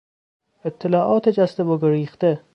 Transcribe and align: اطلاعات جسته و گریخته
اطلاعات 0.65 1.29
جسته 1.29 1.63
و 1.63 1.77
گریخته 1.77 2.41